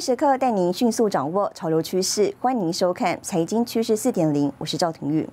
[0.00, 5.28] 时刻带您迅速掌握潮流趋势，欢迎收看《财经趋势四点零》，我是赵廷玉。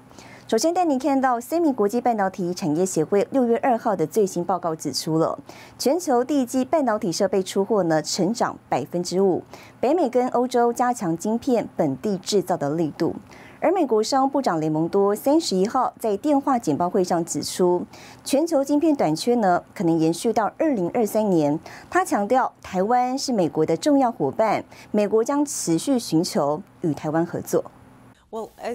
[0.48, 5.38] 首先带您看到 Semi 国际半导体产业协会六月二号的最新报告指出了，
[5.78, 9.44] 全球第一季半导体设备出货呢成长百分之五，
[9.80, 13.16] 北美跟欧洲加强晶片本地制造的力度。
[13.66, 17.84] 而美国商务部长雷蒙多三十一号在电话简报会上指出，
[18.24, 21.60] 全球晶片短缺呢可能延续到二零二三年。
[21.90, 27.66] 他强调，台湾是美国的重要伙伴，美国将持续寻求与台湾合作。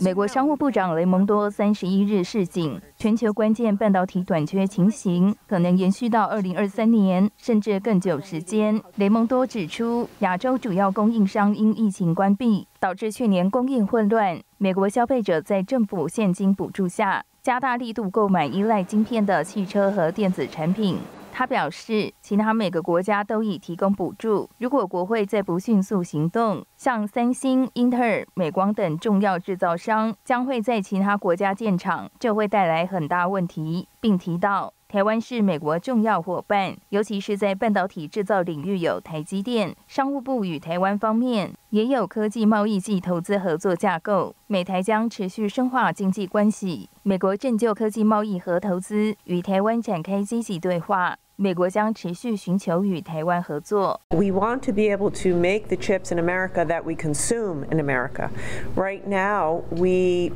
[0.00, 8.82] 美国商务部长雷蒙多三十一日示警，全球关键半导体短缺情形可能延续到二零二三年，甚至更久时间。
[8.96, 14.40] 雷蒙多指出，亚洲主要供应商因疫情关闭，导致去年供应混乱。
[14.62, 20.98] 美国消费者在政府现金补助下，加大力度购买依赖晶片的汽车和电子产品。
[21.32, 24.50] 他表示，其他每个国家都已提供补助。
[24.58, 34.74] 如果国会再不迅速行动，像三星、英特尔、美光等重要制造商将会在其他国家建厂，这会带来很大问题，并提到。
[34.90, 39.72] 台湾是美国重要伙伴，尤其是在半导体制造领域有台积电。
[39.86, 46.90] 商务部与台湾方面也有科技贸易及投资合作架构，美台将持续深化经济关系。
[47.04, 54.00] 美国正就科技贸易和投资与台湾展开积极对话，美国将持续寻求与台湾合作。
[54.10, 58.30] We want to be able to make the chips in America that we consume in America.
[58.74, 60.32] Right now, we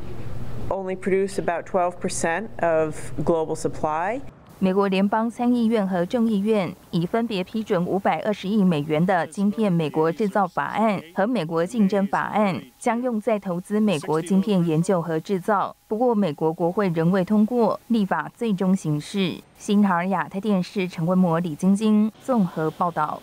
[0.71, 2.95] only produce about 12% of
[3.25, 4.21] global supply.
[4.61, 15.75] 美国联邦参议院和众议院已分别批准五百二十亿美元的晶片美国制造法案和美国竞争法案，将用在投资美国晶片研究和制造。
[15.87, 19.35] 不过，美国国会仍未通过立法最终形式。
[19.59, 23.21] 新唐尔亚太电视陈文模、李晶晶综合报道。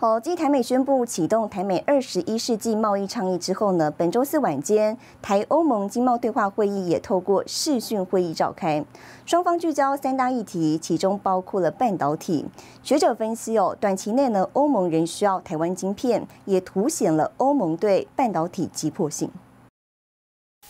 [0.00, 8.82] 好，继台美宣布启动台美二十一世纪贸易倡议之后呢，本周四晚间，台欧盟经贸对话会议也透过视讯会议召开，
[9.26, 12.46] 双方聚焦三大议题，其中包括了半导体。
[12.82, 19.30] 学者分析哦，短期内呢，欧盟仍需要台湾晶片，也凸显了欧盟对半导体急迫性。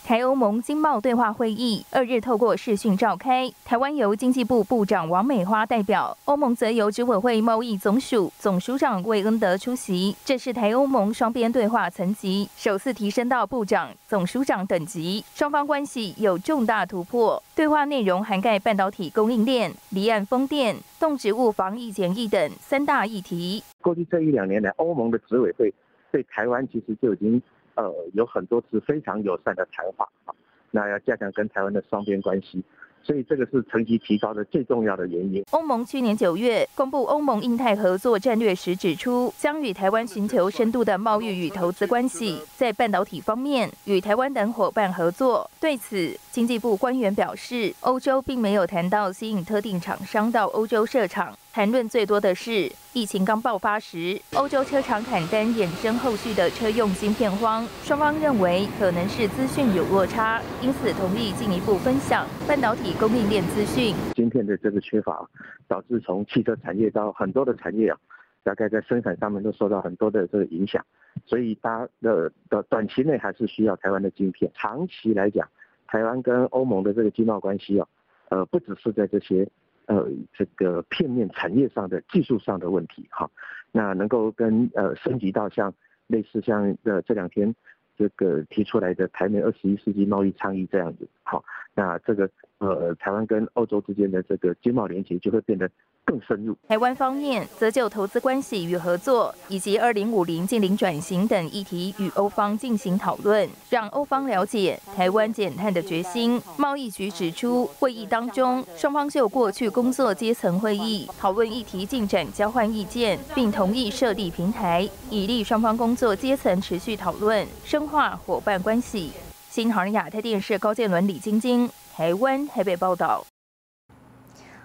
[0.03, 10.15] 台欧盟经贸对话会议二日透过视讯召开，台湾由经济部部长王美花代表，欧盟则由执委会贸易总署总署长魏恩德出席。
[10.25, 17.41] 这是台欧盟双边对话层级首次提升到部长、总署长等级，双方关系有重大突破。
[17.55, 23.63] 对话内容涵盖半导体供应链、离岸风电、动植物防疫检疫等三大议题。
[23.81, 25.73] 过去这一两年来，欧盟的执委会
[26.11, 27.41] 对台湾其实就已经。
[27.75, 30.33] 呃，有很多次非常友善的谈话啊，
[30.71, 32.63] 那要加强跟台湾的双边关系。
[33.03, 35.43] 所以这个是成绩提高的最重要的原因。
[35.49, 45.49] 欧盟去年九月公布欧盟印太合作战略时指出，将与台湾寻求深度的贸易与投资关系，在半导体方面与台湾等伙伴合作。
[45.59, 57.67] 对此，经济部官员表示，欧洲并没有谈到吸引特定厂商到欧洲设厂，谈论最多的是疫情刚爆发时，欧洲车厂砍单衍生后续的车用芯片荒。
[57.83, 62.93] 双方认为可能是资讯有落差，因此同意进一步分享半导体。
[62.97, 65.27] 供应链资讯，芯片的这个缺乏，
[65.67, 67.97] 导致从汽车产业到很多的产业啊，
[68.41, 70.81] 大概在生产上面都受到很多的这个影响。
[71.25, 74.49] 所以，它的的短期内还是需要台湾的晶片。
[74.55, 75.45] 长期来讲，
[75.91, 77.87] 台湾跟欧盟的这个经贸关系啊，
[78.29, 79.45] 呃，不只是在这些
[79.87, 83.29] 呃这个片面产业上的技术上的问题哈，
[83.73, 85.73] 那能够跟呃升级到像
[86.07, 87.53] 类似像呃这两天。
[87.97, 91.43] 这个提出来的台美二十一世纪贸易倡议这样子，好，
[91.75, 92.27] 那这个
[92.57, 95.69] 呃台湾跟欧洲之间的这个经贸连接就会变得。
[96.11, 96.53] 更深入。
[96.67, 106.41] 台湾方面则就投资关系与合作，以及二零五零近零转型等议题与欧方进行讨论，让欧方了解台湾减碳的决心。
[106.57, 119.11] 贸易局指出，会议当中双方就过去工作阶层会议讨论议题进展，交换意见，并同意设立平台，以利双方工作阶层持续讨论，深化伙伴关系。
[119.49, 123.25] 新航亚太电视高建伦、李晶晶，台湾台北报道。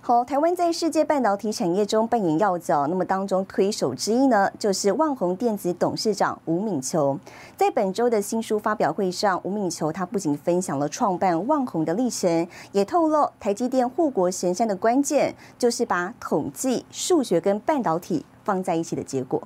[0.06, 7.18] 好，台湾在世界半导体产业中扮演要角，那么当中推手之一呢，就是万宏电子董事长吴敏球。
[7.56, 19.42] 在本周的新书发表会上，吴敏球他不仅分享了创办万宏的历程，也透露台积电护国神山的关键，就是把统计、数学跟半导体放在一起的结果。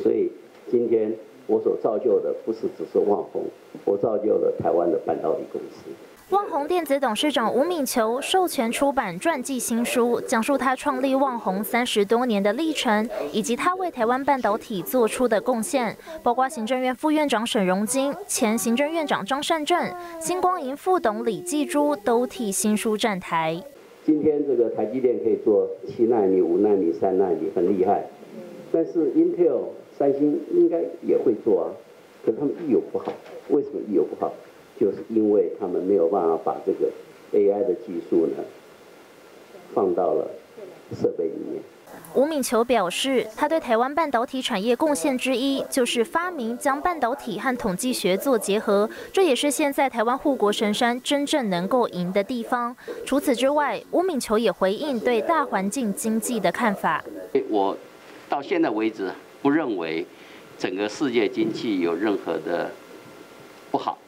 [0.00, 0.32] 所以
[0.68, 1.16] 今天
[1.46, 3.44] 我所造就的，不是只是万宏，
[3.84, 5.92] 我造就了台湾的半导体公司。
[6.32, 19.78] 旺宏电子董事长吴敏球授权出版传记新书，讲述他创立旺宏三十多年的历程，以及他为台湾半导体做出的贡献，包括行政院副院长沈荣金、前行政院长张善政、
[20.18, 23.62] 星光银副董李继珠都替新书站台。
[24.06, 28.06] 今天这个台积电可以做七纳米、五纳米、三纳米，很厉害。
[28.72, 29.64] 但是 Intel、
[29.98, 31.68] 三星应该也会做啊，
[32.24, 33.12] 可他们一有不好，
[33.50, 34.32] 为什么一有不好？
[34.78, 36.90] 就是因为他们没有办法把这个
[37.32, 38.42] AI 的技术呢
[39.74, 40.30] 放到了
[40.94, 41.62] 设备里面。
[42.14, 52.74] 吴敏球表示，他对台湾半导体产业贡献之一，就是发明将半导体和统计学做结合，这也是现在台湾护国神山真正能够赢的地方。
[53.06, 57.02] 除此之外，吴敏球也回应对大环境经济的看法。
[57.48, 57.76] 我
[58.28, 59.10] 到现在为止
[59.40, 60.04] 不认为
[60.58, 62.70] 整个世界经济有任何的
[63.70, 63.98] 不好。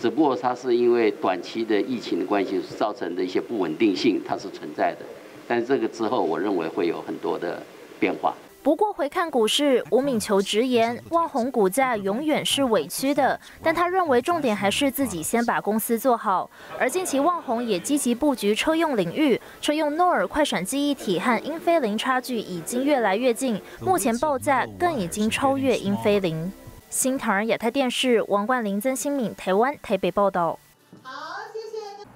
[0.00, 5.06] 只不过它是因为短期的疫情的关系造成的一些不稳定性，它是存在的。
[5.48, 7.62] 但是这个之后，我认为会有很多的
[7.98, 8.34] 变化。
[8.62, 13.38] 不过回看股市，吴敏球直言，望红股价永远是委屈的。
[13.62, 16.50] 但他认为重点还是自己先把公司做好。
[16.78, 26.50] 而近期望红也积极布局车用领域，车用诺尔快闪记忆体和英飞凌差距已经越来越近，目前报价更已经超越英飞凌。
[26.90, 30.58] 新唐人亚太电视王冠林、曾新敏，台湾台北报道。
[31.02, 31.10] 好，
[31.52, 32.06] 谢谢。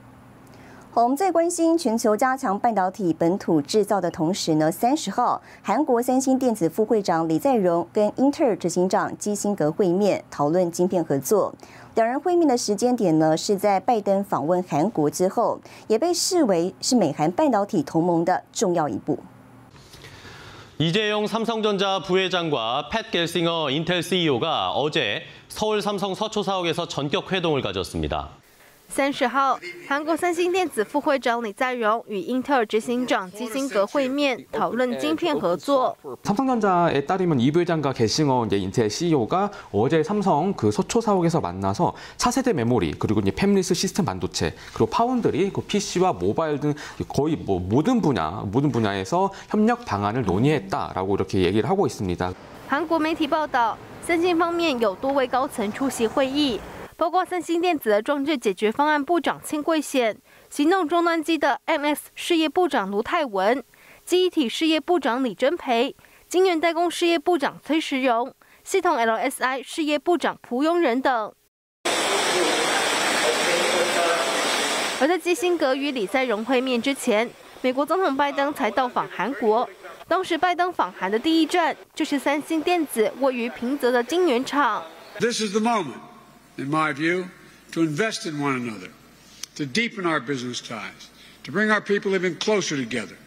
[0.94, 11.54] 我们在关心全球加强半导体本土制造的同时呢，三十号，韩国三星电子副会长李在镕跟英特尔执行长基辛格会面，讨论晶片合作。
[11.94, 19.18] 两人会面的时间点呢，是在拜登访问韩国之后，也被视为是美韩半导体同盟的重要一步。
[20.80, 28.37] 이재용 삼성전자 부회장과 팻 겔싱어 인텔 CEO가 어제 서울 삼성 서초 사옥에서 전격 회동을 가졌습니다.
[28.93, 35.95] 三十号，韩国三星电子副会长李在镕与英特尔执行长基辛格会面，讨论晶片合作。
[36.21, 42.53] 삼성전자에 따르면 이 부회장과 게싱어 이제 인텔 CEO가 어제 삼성 그 서초 사옥에서 만나서 차세대
[42.53, 46.75] 메모리 그리고 이제 팹리스 시스템 반도체 그리고 파운드리 그 PC와 모바일 등
[47.07, 52.31] 거의 뭐 모든 분야 모든 분야에서 협력 방안을 논의했다라고 이렇게 얘기를 하고 있습니다.
[52.69, 56.59] 韩国媒体报道，三星方面有多位高层出席会议。
[56.98, 63.62] 包括三星电子的装置解决方案部长庆贵显、行动终端机的 MS 事业部长卢泰文、
[64.04, 65.94] 记忆体事业部长李真培、
[66.28, 68.34] 晶圆代工事业部长崔时荣、
[68.64, 71.32] 系统 LSI 事业部长蒲庸仁等。
[75.00, 77.30] 而在基辛格与李在镕会面之前，
[77.60, 79.70] 美国总统拜登才到访韩国。
[80.08, 84.82] 当时拜登访韩的第一站就是三星电子位于平泽的晶圆厂。
[85.20, 86.07] This is the moment.
[86.57, 87.29] in my view,
[87.71, 88.89] to invest in one another,
[89.55, 91.09] to deepen our business ties,
[91.43, 93.17] to bring our people even closer together.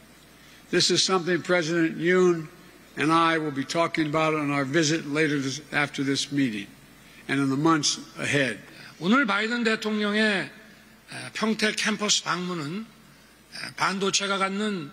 [0.71, 2.49] This is something President Yoon
[2.97, 6.67] and I will be talking about on our visit later this, after this meeting
[7.29, 8.59] and in the months ahead.
[8.99, 10.51] 오늘 바이든 대통령의
[11.35, 12.87] 평택 캠퍼스 방문은
[13.77, 14.91] 반도체가 갖는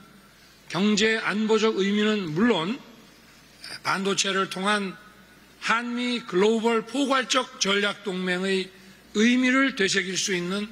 [0.67, 2.79] 경제 안보적 의미는 물론
[3.83, 4.97] 반도체를 통한
[5.68, 8.70] 한미 글로벌 포괄적 전략 동맹의
[9.12, 10.66] 의미를 되새길 수 있는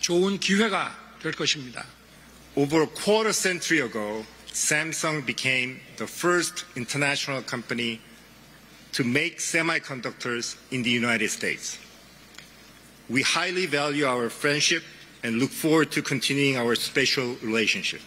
[0.00, 1.84] 좋은 기회가 될 것입니다.
[2.56, 8.00] Over a quarter century ago, Samsung became the first international company
[8.92, 11.78] to make semiconductors in the United States.
[13.10, 14.82] We highly value our friendship
[15.22, 18.00] and look forward to continuing our special relationship.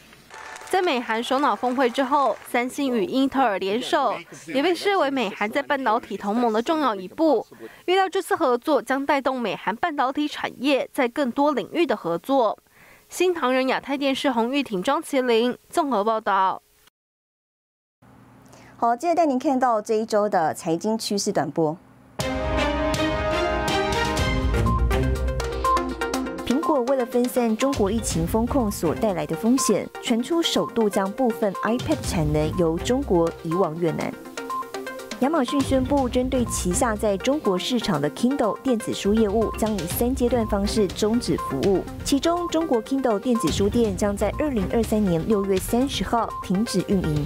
[0.73, 4.15] 在美韩首脑峰会之后，三星与英特尔联手，
[4.47, 7.45] 也被视为美韩在半导体同盟的重要一步。
[7.85, 12.57] 预料这次合作将带动美韩半导体产业在更多领域的合作。
[13.07, 16.63] 新唐人亚太电视洪玉婷、张麒麟综合报道。
[18.75, 21.77] 好，接着带您看到这一周的财经趋势短波。
[27.05, 34.13] 分散中国疫情风控所带来的风险，传出首度将部分 iPad 产能由中国移往越南。
[35.19, 41.81] 亚马逊宣布，针对旗下在中国市场的 Kindle 电子书业务，将以三阶段方式终止服务。
[42.03, 47.25] 其中，中国 Kindle 电子书店将在二零二三年六月三十号停止运营。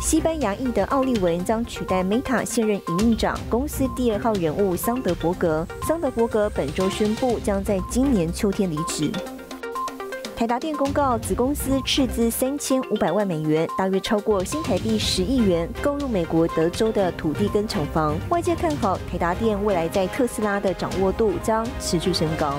[0.00, 5.66] 西班牙裔的奥利文将取代 Meta 现任营运长、公司第二号人物桑德伯格。
[5.82, 9.10] 桑德伯格本周宣布将在今年秋天离职。
[10.36, 18.16] 台达电公告，子公司斥资三千五百万美元，大约超过新台币十亿元，购入美国德州的土地跟厂房。
[18.30, 22.54] 外界看好台达电未来在特斯拉的掌握度将持续升高。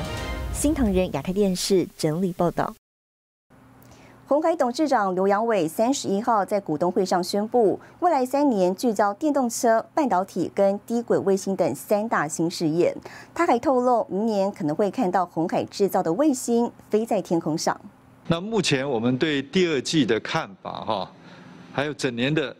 [0.51, 2.75] 新唐人亚太电视整理报道。
[4.29, 12.95] 红海董事长刘扬伟三十一号在股东会上宣布，未来三年聚焦电动车、半导体跟低轨卫星等三大新事业。
[13.33, 17.75] 他还透露，明年可能会看到红海制造的卫星飞在天空上。
[18.27, 21.11] 那目前我们对第二季的看法，哈，
[21.73, 22.55] 还有整年的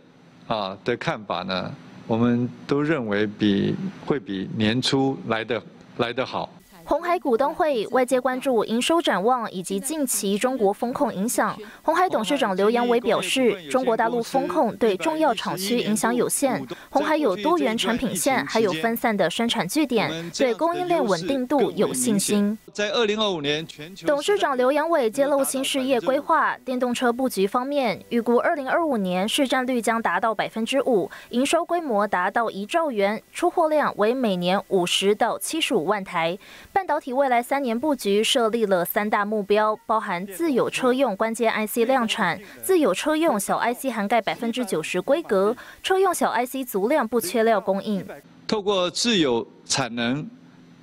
[0.47, 1.71] 啊的看法呢，
[2.07, 3.75] 我们都认为比
[4.07, 5.61] 会比年初来的
[5.97, 6.49] 来得好。
[6.89, 11.55] 红海股东会，外界关注营收展望以及近期中国风控影响。
[11.84, 16.65] 红海董事长刘扬伟表示，中国大陆风控对重要厂区影响有限。
[16.89, 22.58] 红海有多元产品线，还有分散的生产据点，对供应链稳定度有信心。
[22.74, 36.36] 在二零二五年，全球董事长刘扬伟揭露新事业规划，电动车布局方面，预估二零二五年市占率将达到百分之五，营收规模达到一兆元，出货量为每年五十到七十五万台。
[36.79, 48.07] 半导体未来三年布局设立了三大目标，包含自有车用关键 IC 量产、自有车用小 IC 涵盖百分之九十规格、车用小 IC 足量不缺料供应。
[48.48, 50.25] 透过自有产能、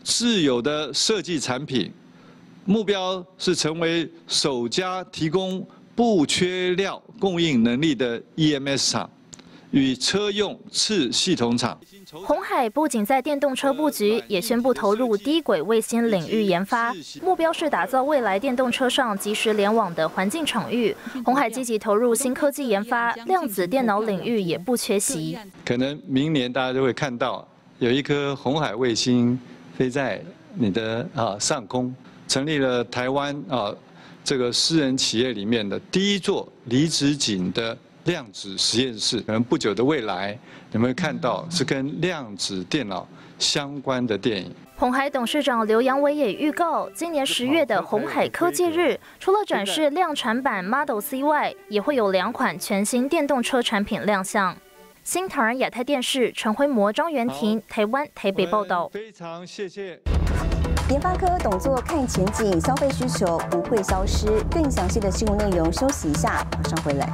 [0.04, 1.90] 自有的设计产品，
[2.66, 9.10] 目标是成为首家提供不缺料供应能力的 EMS 厂。
[9.72, 11.78] 与车用次系统厂，
[12.24, 20.94] 红海不仅在电动车布局，也宣布投入低轨卫星领域研发，目标是打造未来电动车上即时联网的环境场域。
[21.24, 25.36] 红海积极投入新科技研发，量子电脑领域也不缺席。
[25.64, 27.46] 可能明年大家就会看到
[27.78, 29.38] 有一颗红海卫星
[29.76, 30.22] 飞在
[30.54, 31.94] 你的啊上空，
[32.28, 33.74] 成立了台湾啊
[34.22, 37.76] 这个私人企业里面的第一座离子井的。
[38.06, 40.38] 量子实验室，可能不久的未来，
[40.70, 43.06] 你们会看到是跟量子电脑
[43.38, 44.50] 相关的电影。
[44.76, 54.56] 红海董事长刘扬伟也预告，今年十月的红海科技日，除了展示量产版 Model C 外，也会有两款全新电动车产品亮相。
[55.02, 58.88] 新唐人亚太电视陈辉模、张元婷，台湾台北报道。
[58.88, 59.98] 非常谢谢。
[60.90, 64.26] 研发科董座看前景，消费需求不会消失。
[64.50, 67.12] 更详细的新闻内容，休息一下，马上回来。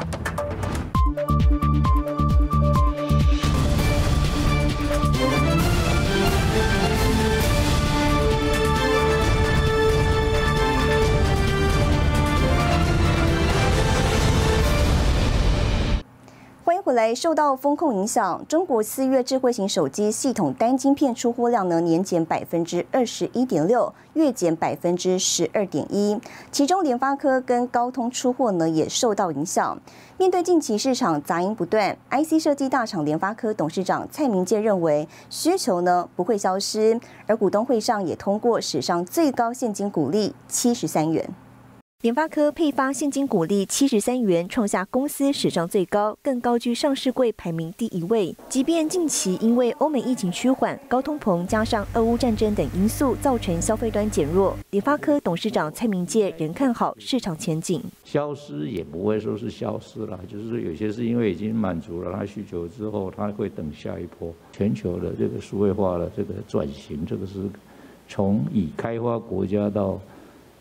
[16.93, 26.21] 回来受到风控影响，中国四月智慧型手机系统单晶片出货量呢年减百分之二十一点六，月减百分之十二点一。
[26.51, 29.81] 其中联发科跟高通出货呢也受到影响。
[30.19, 41.27] 面对近期市场杂音不断，IC 设计大厂联发科董事长蔡明介认为需求呢不会消失，而股东会上也通过史上最高现金股利七十三元。
[42.03, 48.35] 联发科配发现金股利七十三元，创下公司史上最高，更高居上市柜排名第一位。
[48.49, 57.81] 即便近期因为欧美疫情趋缓、高通膨加上俄乌战争等因素，造成消费端减弱，联发科董事长蔡明介仍看好市场前景。
[58.03, 67.49] 消失也不会说是消失了，就是说有些是因为已经满足了他需求之后，他会等下一波全球的这个数位化的这个转型，这个是
[68.09, 70.01] 从已开发国家到。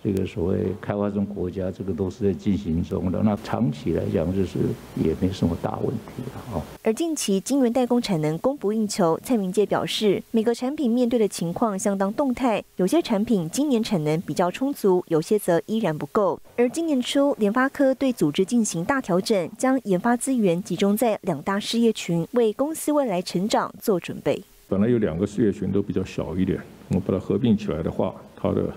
[0.03, 3.22] 这个所谓开发中国家，这个都是在进行中的。
[3.24, 4.58] 那长期来讲，就是
[4.96, 6.63] 也没什么大问题了啊。
[6.81, 16.39] 而近期晶圆代工产能供不应求，蔡明介表示，每个产品面对的情况相当动态，有些产品今年产能比较充足，有些则依然不够。
[16.58, 24.43] 而今年初，联发科对组织进行大调整，将研发资源集中在两大事业群，为公司未来成长做准备。
[24.67, 28.74] 本来有两个事业群都比较小一点，我们把它合并起来的话，它的。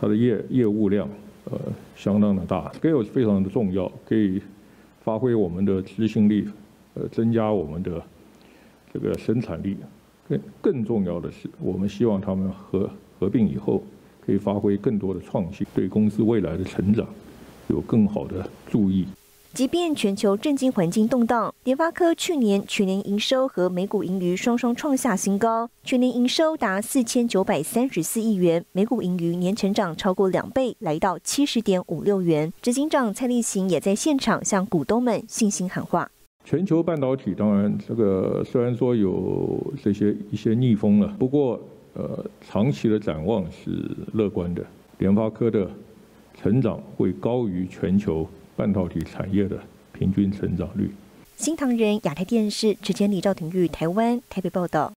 [0.00, 1.08] 它的业业务量，
[1.50, 1.58] 呃，
[1.96, 4.40] 相当的大，scale 非常的重要，可以
[5.02, 6.48] 发挥我们的执行力，
[6.94, 8.02] 呃，增加我们的
[8.92, 9.76] 这个生产力。
[10.28, 12.88] 更更重要的是，我们希望他们合
[13.18, 13.82] 合并以后，
[14.20, 17.06] 可以发挥更多的创新，对公司未来的成长
[17.68, 19.06] 有更好的注意。
[19.54, 32.52] 即便全球震惊环境动荡，联发科去年全年营收和每股盈余双双创下新高，全年营收达四千九百三十四亿元，每股盈余年成长超过两倍，来到七十点五六元。
[32.62, 36.08] 执行长蔡立行也在现场向股东们信心喊话：
[36.44, 41.58] 全球半导体当然这个虽然说有这些一些逆风了，不过
[41.94, 44.64] 呃长期的展望是乐观的，
[44.98, 45.68] 联发科的
[46.40, 48.28] 成长会高于全球。
[48.58, 49.56] 半导体产业的
[49.92, 50.92] 平均成长率。
[51.36, 54.92] 新唐人亚太电视直接李兆廷玉台湾台北报道。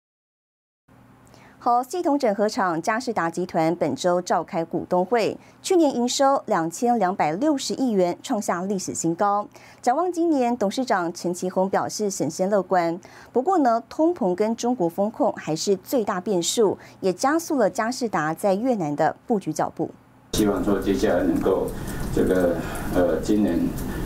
[1.60, 9.48] 好，系统整合厂嘉士达集团本周召开股东会，去年营收两千两百六十亿元，创下历史新高。
[9.80, 13.00] 展望今年，董事长陈其宏表示审慎乐观。
[13.32, 19.92] 不过呢，通膨跟中国风控还是最大变数，也加速了嘉士达在越南的布局脚步。
[20.34, 21.68] 希望说接下来能够
[22.14, 22.56] 这个
[22.94, 23.60] 呃，今年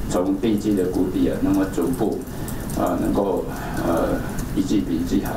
[0.09, 2.19] 从第一季的谷底啊，那么逐步
[2.77, 3.43] 啊，能够
[3.85, 4.19] 呃
[4.55, 5.33] 一季比一季好。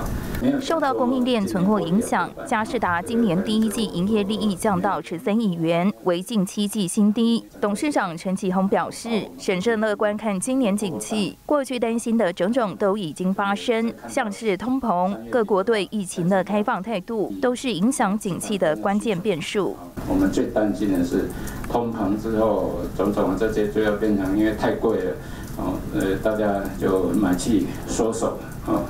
[0.60, 7.44] 受到供应链存货影响，嘉士达今年第一季营业利益降到十三亿元，为近七季新低。
[7.60, 19.76] 董事长陈启宏表示，审慎乐观看今年景气，过去担心的种种都已经发生，像是通膨、各国对疫情的开放态度，都是影响景气的关键变数。
[20.08, 21.28] 我们最担心的是
[21.68, 25.12] 通膨之后，种种这些就要变成因为太贵了，
[25.56, 28.84] 哦，呃，大家就买气缩手，哦。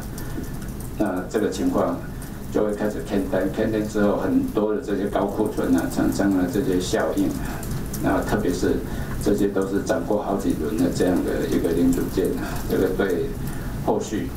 [0.99, 1.97] 那这个情况
[2.53, 7.29] 就会开始偏单，偏单之后，很多的这些高库存啊，产生了这些效应。
[8.03, 8.77] 那特别是
[9.23, 13.27] 这些都是涨过好几轮的这样的一个零组件啊，这个对
[13.85, 14.29] 后续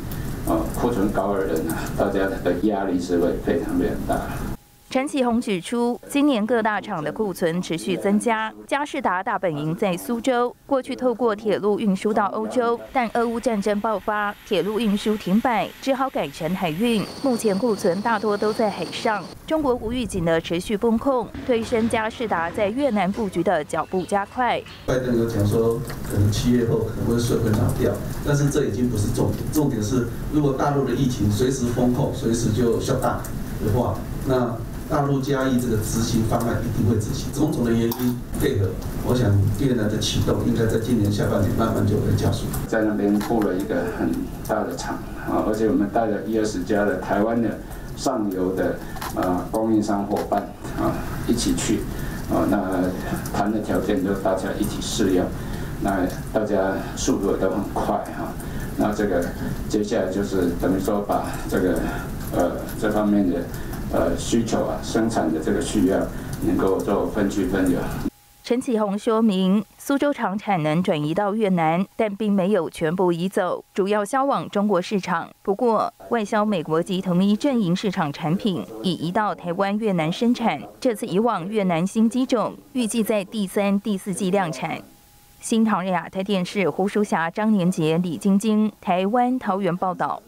[0.48, 4.50] 啊库存高的人啊，大家的压力是会非常非常大。
[4.91, 8.53] 陈启宏指出，今年各大厂的库存持续增加。
[8.67, 17.01] 嘉士达大本营在苏州，过去透过铁路运输到欧洲，但俄乌战争爆发，铁路运输停摆，只好改成海运。
[17.24, 19.24] 目前库存大多都在海上。
[19.48, 24.62] 中国无预警的持续风控，推升嘉士达在越南布局的脚步加快。
[24.86, 27.93] 拜登有讲说，可能七月后可能会水会拿掉，
[28.27, 33.21] 但是这已经不是重点，重点是如果大陆的疫情随时风控，随时就下大
[33.65, 33.95] 的话，
[34.27, 34.53] 那。
[34.91, 38.67] 大陆加一这个执行方案一定会执行，种种的原因配合，
[39.07, 42.45] 我想越南的启动应该在今年下半年慢慢就会加速。
[42.67, 44.12] 在那边布了一个很
[44.45, 44.95] 大的厂
[45.25, 47.57] 啊，而且我们带了一二十家的台湾的
[47.95, 48.75] 上游的
[49.15, 50.41] 啊供应商伙伴
[50.77, 50.91] 啊
[51.25, 51.80] 一起去
[52.30, 52.60] 啊，那
[53.32, 55.25] 谈的条件就大家一起试用，
[55.82, 58.27] 那大家速度都很快哈，
[58.75, 59.23] 那这个
[59.69, 61.80] 接下来就是等于说把这个
[62.36, 63.38] 呃这方面的。
[63.93, 65.99] 呃，需求啊，生产的这个需要
[66.45, 67.80] 能够做分区分流。
[68.43, 75.30] 陈启宏说明，苏州厂产能转移到越南，但并没有全部移走，主要销往中国市场。
[75.43, 80.60] 不过，外销美国及同一阵营市场产品已移到台湾、越南生产。
[80.80, 84.82] 这次移往越南新机种，预计在第三、第四季量产。
[85.39, 90.21] 新唐人亚太电视胡淑霞、张年杰、李晶晶，台湾桃园报道。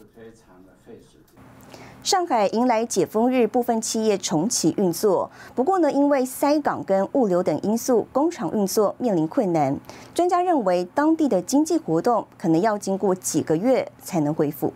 [2.03, 5.31] 上海迎来解封日，部分企业重启运作。
[5.55, 9.73] 不过呢，因为塞港跟物流等因素，工厂运作面临困难。
[10.13, 14.73] 专家认为，当地的经济活动可能要经过几个月才能恢复。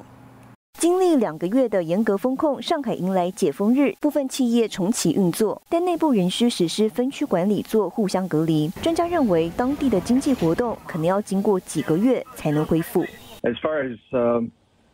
[0.79, 8.69] 经历两个月的严格风控，上海迎来解封日，部分企业重启运作，但内部仍需实施分区管理，做互相隔离。
[8.81, 13.03] 专家认为，当地的经济活动可能要经过几个月才能恢复。
[13.43, 13.97] As far as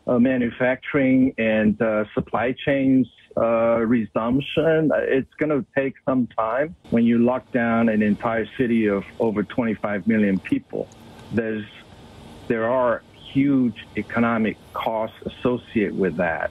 [0.06, 4.90] uh, manufacturing and uh, supply chains uh, resumption.
[4.94, 6.76] It's going to take some time.
[6.90, 10.88] When you lock down an entire city of over 25 million people,
[11.32, 11.64] there's
[12.46, 16.50] there are huge economic costs associated with that.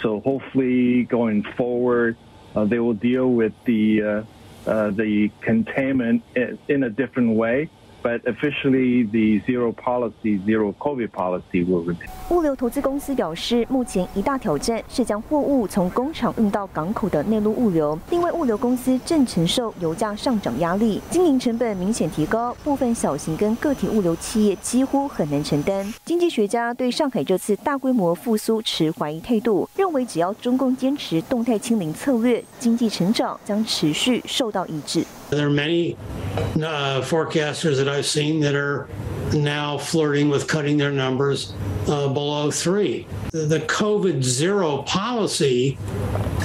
[0.00, 2.16] So hopefully, going forward,
[2.56, 4.22] uh, they will deal with the uh,
[4.66, 6.22] uh, the containment
[6.68, 7.68] in a different way.
[8.04, 12.06] But officially the zero policy, zero COVID policy will remain.
[12.28, 17.98] 物流投资公司表示，目前一大挑战是将货物从工厂运到港口的内陆物流。
[18.10, 25.92] 另外，物流公司正承受油价上涨压力，经营成本明显提高，部分小型跟个体物流企业几乎很难承担。
[26.04, 35.04] 经济学家对上海这次大规模复苏持怀疑态度，认为只要中共坚持动态清零策略，经济成长将持续受到抑制。
[35.34, 35.96] There are many
[36.36, 38.88] uh, forecasters that I've seen that are
[39.34, 41.52] now flirting with cutting their numbers
[41.88, 43.06] uh, below three.
[43.32, 45.76] The COVID zero policy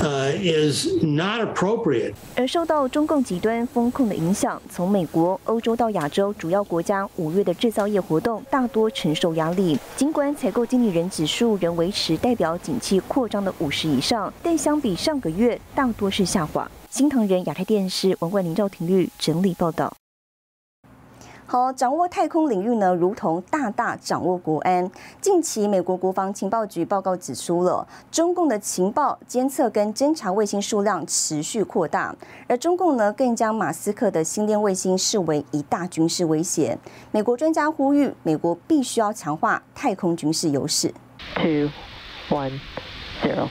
[0.01, 2.13] uh, is not appropriate.
[2.35, 9.77] 而受到中共极端风控的影响，从美国、欧洲到亚洲主要国家五月的制造业活动大多承受压力。
[9.95, 16.69] 尽管采购经理人指数仍维持代表景气扩张的五十以上，但相比上个月大多是下滑。
[16.89, 19.93] 新唐人亚太电视文冠林赵廷玉整理报道。
[21.51, 24.91] 好，掌握太空领域呢，如同大大掌握国安。
[25.19, 32.15] 近期，美国国防情报局报告指出了，中共的情报监测跟侦察卫星数量持续扩大，
[32.47, 36.77] 而中共呢，更将马斯克的星链卫星视为一大军事威胁。
[37.09, 40.93] 美国专家呼吁，美国必须要强化太空军事优势。
[41.33, 41.71] Two,
[42.29, 42.59] one,
[43.23, 43.47] zero.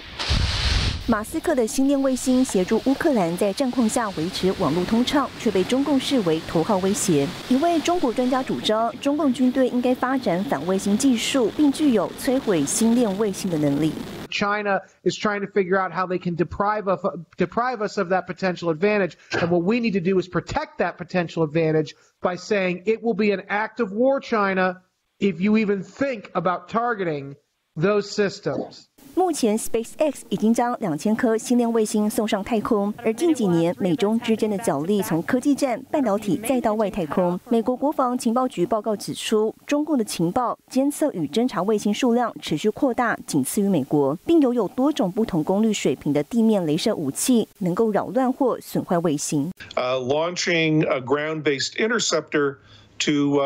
[1.07, 7.27] 马斯克的星链卫星协助乌克兰在战况下维持网络通畅，却被中共视为头号威胁。
[7.49, 13.91] 一位中国专家主张，中共军队应该发展反卫星技术，并具有摧毁星链卫星的能力。
[14.29, 17.01] China is trying to figure out how they can deprive of
[17.37, 20.97] deprive us of that potential advantage, and what we need to do is protect that
[20.97, 24.81] potential advantage by saying it will be an act of war, China,
[25.19, 27.35] if you even think about targeting
[27.75, 28.86] those systems.
[29.14, 37.38] 目前，SpaceX 已经将两千颗星链卫星送上太空，而近几年美中之间的角力从科技战、半导体再到外太空。
[37.48, 49.52] 美国国防情报局报告指出，中共的情报监测与侦察卫星数量持续扩大，仅次于美国，并拥有多种不同功率水平的地面镭射武器，能够扰乱或损坏卫星。
[49.74, 52.56] Uh, launching a ground-based interceptor
[52.98, 53.40] to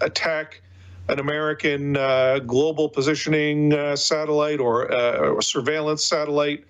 [0.00, 0.60] attack
[1.12, 6.64] an American uh, global positioning uh, satellite or uh, surveillance satellite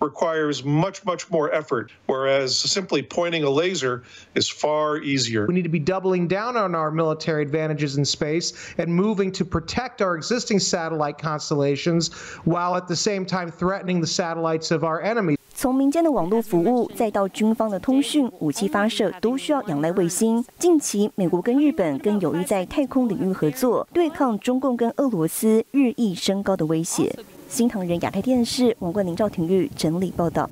[0.00, 4.04] requires much, much more effort, whereas simply pointing a laser
[4.36, 5.46] is far easier.
[5.46, 9.44] We need to be doubling down on our military advantages in space and moving to
[9.44, 15.02] protect our existing satellite constellations while at the same time threatening the satellites of our
[15.02, 15.37] enemies.
[15.60, 20.44] 从民间的网络服务，再到军方的通讯、武器发射，都需要仰赖卫星。
[20.56, 27.12] 近期，美国跟日本更有意在太空领域合作，对抗中共跟俄罗斯日益升高的威胁。
[27.48, 30.48] 新唐人亚太电视王冠林、赵廷玉整理报道。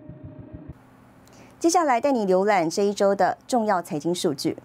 [1.60, 4.56] 接下来带你浏览这一周的重要财经数据。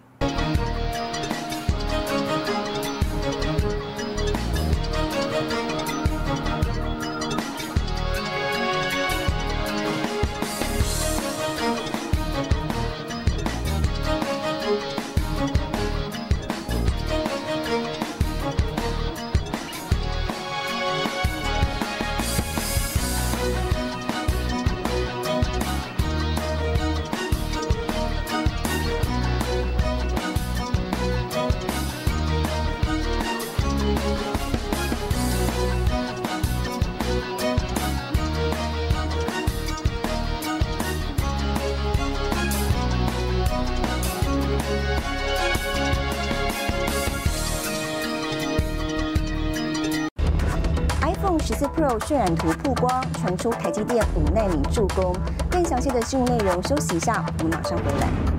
[51.67, 55.15] Pro 渲染图曝光，传出台积电五纳米助攻。
[55.49, 58.30] 更详细的新闻内容，休息一下，我们马上回来。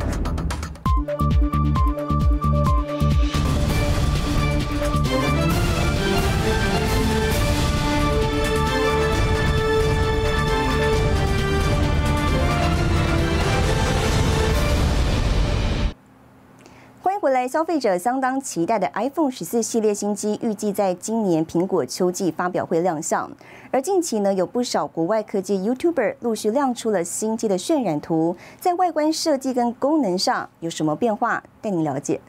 [17.47, 23.31] 消费者相当期待的 iPhone 十四系列新机，预计在今年苹果秋季发表会亮相。
[23.71, 31.43] 而近期呢，有不少国外科技 YouTuber 陆续亮出了新机的渲染图，在外观设计跟功能上有什么变化？
[31.61, 32.21] 带您了解。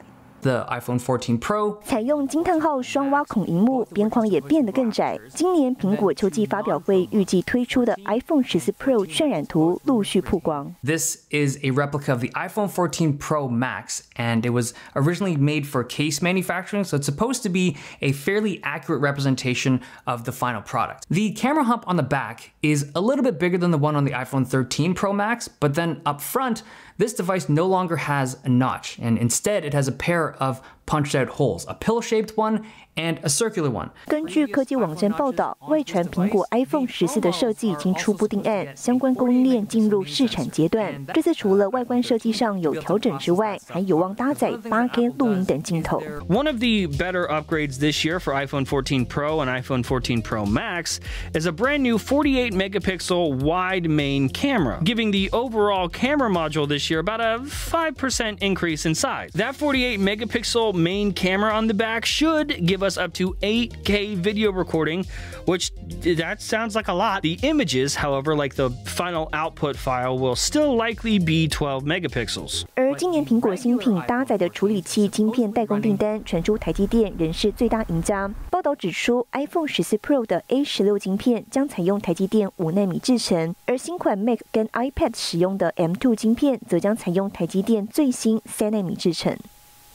[0.42, 5.18] The iPhone 14 Pro 采用惊叹号双挖孔荧幕，边框也变得更窄。
[5.30, 10.72] 今年苹果秋季发表会预计推出的 iPhone 14 Pro 渲染图陆续曝光。
[10.84, 15.82] This is a replica of the iPhone 14 Pro Max, and it was originally made for
[15.82, 21.04] case manufacturing, so it's supposed to be a fairly accurate representation of the final product.
[21.10, 24.04] The camera hump on the back is a little bit bigger than the one on
[24.04, 26.62] the iPhone 13 Pro Max, but then up front,
[26.97, 31.15] this device no longer has a notch, and instead it has a pair of punched
[31.15, 32.65] out holes, a pill-shaped one
[32.96, 33.88] and a circular one.
[34.06, 40.92] 根据科技网站报道，外传苹果 iPhone 十四的设计已经初步定案，相关供应链进入试产阶段。
[41.14, 46.02] 这次除了外观设计上有调整之外，还有望搭载 8K 录影等镜头。
[46.28, 50.98] One of the better upgrades this year for iPhone 14 Pro and iPhone 14 Pro Max
[51.34, 56.90] is a brand new 48 megapixel wide main camera, giving the overall camera module this
[56.90, 59.30] year about a 5% increase in size.
[59.34, 64.50] That 48 megapixel main camera on the back should give us up to 8K video
[64.50, 65.04] recording,
[65.46, 65.70] which
[66.02, 67.22] that sounds like a lot.
[67.22, 72.64] The images, however, like the final output file, will still likely be 12 megapixels.
[72.74, 78.30] 而今年苹果新品搭载的处理器晶片代工订单传出，台积电仍是最大赢家。
[78.50, 89.36] 报道指出，iPhone 14 Pro 的 A 十六晶片将采用台积电五纳米制程，而新款 Mac 跟 iPad 使用的 M2 晶片则将采用台积电最新三纳米制程。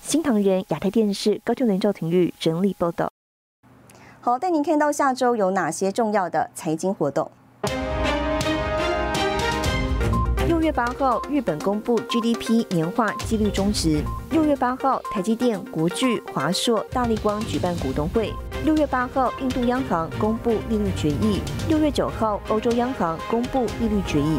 [0.09, 3.13] 新唐人亚太电视高俊伦、赵廷玉整理报道。
[4.23, 7.31] 好，带您看到下周有哪些重要的财经活动。
[10.47, 14.03] 六月八号，日本公布 GDP 年化纪率中值。
[14.31, 18.33] 六月八号，台积电、国巨、华硕、大力光举办股东会。
[18.65, 24.39] 六月八号，印度央行公布利率决议；六月九号，欧洲央行公布利率决议。